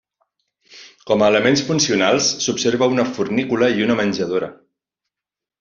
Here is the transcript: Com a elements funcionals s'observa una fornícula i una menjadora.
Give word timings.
Com 1.11 1.23
a 1.25 1.27
elements 1.33 1.63
funcionals 1.67 2.31
s'observa 2.45 2.89
una 2.97 3.07
fornícula 3.19 3.71
i 3.77 3.89
una 3.89 3.99
menjadora. 4.03 4.51